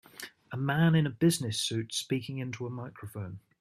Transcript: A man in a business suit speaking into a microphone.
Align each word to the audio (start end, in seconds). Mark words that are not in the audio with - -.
A 0.51 0.57
man 0.57 0.95
in 0.95 1.05
a 1.05 1.11
business 1.11 1.59
suit 1.59 1.93
speaking 1.93 2.39
into 2.39 2.65
a 2.65 2.71
microphone. 2.71 3.39